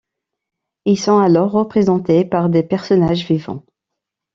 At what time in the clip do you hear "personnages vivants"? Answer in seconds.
2.63-3.63